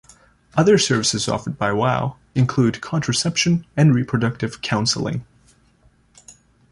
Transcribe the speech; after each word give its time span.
Other 0.55 0.79
services 0.79 1.27
offered 1.27 1.59
by 1.59 1.71
WoW 1.71 2.17
include 2.33 2.81
contraception 2.81 3.67
and 3.77 3.93
reproductive 3.93 4.59
counseling. 4.63 5.25